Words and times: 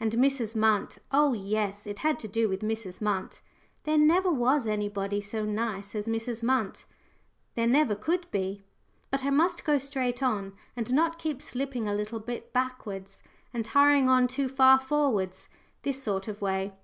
And 0.00 0.14
Mrs. 0.14 0.56
Munt! 0.56 0.98
oh, 1.12 1.32
yes, 1.32 1.86
it 1.86 2.00
had 2.00 2.18
to 2.18 2.26
do 2.26 2.48
with 2.48 2.60
Mrs. 2.62 3.00
Munt. 3.00 3.40
There 3.84 3.96
never 3.96 4.28
was 4.32 4.66
anybody 4.66 5.20
so 5.20 5.44
nice 5.44 5.94
as 5.94 6.08
Mrs. 6.08 6.42
Munt 6.42 6.86
there 7.54 7.68
never 7.68 7.94
could 7.94 8.28
be! 8.32 8.64
But 9.12 9.24
I 9.24 9.30
must 9.30 9.62
go 9.62 9.78
straight 9.78 10.24
on, 10.24 10.54
and 10.74 10.92
not 10.92 11.20
keep 11.20 11.40
slipping 11.40 11.86
a 11.86 11.94
little 11.94 12.18
bit 12.18 12.52
backwards, 12.52 13.22
and 13.52 13.64
hurrying 13.64 14.08
on 14.08 14.26
too 14.26 14.48
far 14.48 14.80
forwards, 14.80 15.48
this 15.84 16.02
sort 16.02 16.26
of 16.26 16.42
way. 16.42 16.74